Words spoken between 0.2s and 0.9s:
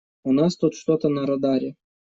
У нас тут